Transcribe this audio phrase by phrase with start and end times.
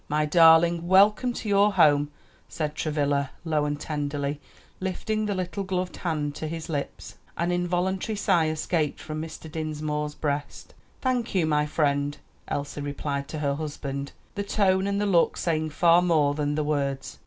[0.09, 2.09] "My darling, welcome to your home,"
[2.49, 4.41] said Travilla low and tenderly,
[4.79, 7.19] lifting the little gloved hand to his lips.
[7.37, 9.47] An involuntary sigh escaped from Mr.
[9.47, 10.73] Dinsmore's breast.
[11.01, 12.17] "Thank you, my friend,"
[12.47, 16.63] Elsie replied to her husband, the tone and the look saying far more than the
[16.63, 17.19] words.